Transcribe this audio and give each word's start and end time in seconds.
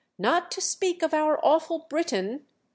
"Not 0.17 0.49
to 0.53 0.61
speak 0.61 1.03
of 1.03 1.13
our 1.13 1.39
awful 1.43 1.85
Briton!" 1.87 2.47